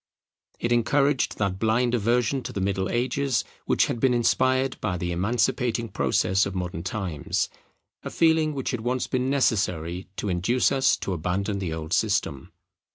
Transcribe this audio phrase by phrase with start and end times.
[0.57, 5.11] It encouraged that blind aversion to the Middle Ages, which had been inspired by the
[5.11, 7.49] emancipating process of modern times;
[8.01, 12.51] a feeling which had once been necessary to induce us to abandon the old system.